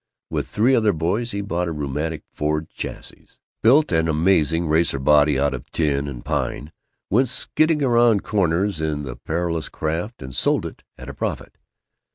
[0.31, 3.27] With three other boys he bought a rheumatic Ford chassis,
[3.61, 6.71] built an amazing racer body out of tin and pine,
[7.11, 11.55] went skidding round corners in the perilous craft, and sold it at a profit.